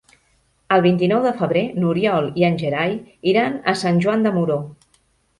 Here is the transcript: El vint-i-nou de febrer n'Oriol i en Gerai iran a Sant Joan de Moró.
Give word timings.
El 0.75 0.83
vint-i-nou 0.83 1.19
de 1.25 1.33
febrer 1.41 1.61
n'Oriol 1.83 2.29
i 2.41 2.45
en 2.47 2.57
Gerai 2.61 2.95
iran 3.33 3.59
a 3.73 3.75
Sant 3.83 4.01
Joan 4.07 4.25
de 4.29 4.33
Moró. 4.39 4.57